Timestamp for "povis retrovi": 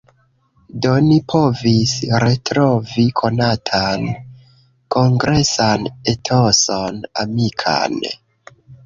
1.33-3.05